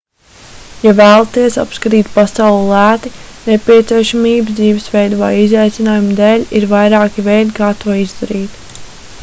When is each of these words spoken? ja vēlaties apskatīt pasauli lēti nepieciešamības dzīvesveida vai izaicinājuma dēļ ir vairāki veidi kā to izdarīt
ja 0.85 0.91
vēlaties 0.99 1.57
apskatīt 1.63 2.07
pasauli 2.15 2.63
lēti 2.71 3.11
nepieciešamības 3.51 4.57
dzīvesveida 4.61 5.19
vai 5.21 5.31
izaicinājuma 5.43 6.17
dēļ 6.23 6.47
ir 6.61 6.69
vairāki 6.75 7.27
veidi 7.29 7.55
kā 7.61 7.69
to 7.85 7.99
izdarīt 8.05 8.57